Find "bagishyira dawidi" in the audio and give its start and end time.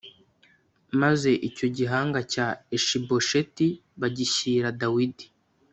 3.99-5.25